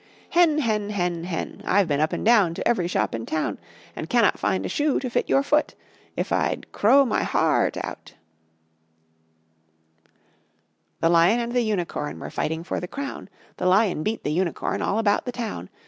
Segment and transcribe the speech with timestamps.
[0.31, 3.59] "Hen, hen, hen, hen, I've been up and down To every shop in town,
[3.95, 5.75] And cannot find a shoe To fit your foot,
[6.17, 8.15] If I'd crow my hea art out."
[11.01, 13.29] The lion and the unicorn Were fighting for the crown.
[13.57, 15.69] The lion beat the unicorn All about the town.